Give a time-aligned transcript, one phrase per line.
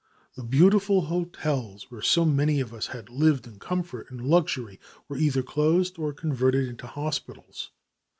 [0.33, 5.17] The beautiful hotels, where so many of us had lived in comfort and luxury, were
[5.19, 7.69] either closed or converted into hospitals.